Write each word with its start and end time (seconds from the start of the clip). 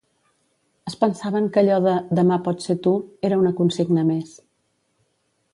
Es 0.91 0.95
pensaven 1.01 1.49
que 1.57 1.61
allò 1.63 1.77
de 1.87 1.93
“demà 2.21 2.39
pots 2.49 2.71
ser 2.71 2.79
tu” 2.87 2.97
era 3.31 3.41
una 3.45 3.55
consigna 3.63 4.11
més. 4.13 4.37